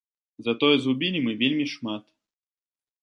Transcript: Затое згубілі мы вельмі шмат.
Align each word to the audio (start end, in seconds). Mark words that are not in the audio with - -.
Затое 0.47 0.71
згубілі 0.85 1.21
мы 1.27 1.31
вельмі 1.43 1.65
шмат. 1.75 2.03